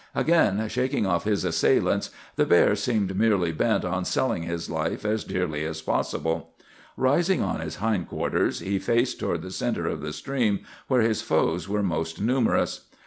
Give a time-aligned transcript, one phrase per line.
[0.15, 5.23] "Again shaking off his assailants, the bear seemed merely bent on selling his life as
[5.23, 6.55] dearly as possible.
[6.97, 11.69] Rising on his hindquarters, he faced toward the centre of the stream, where his foes
[11.69, 12.87] were most numerous.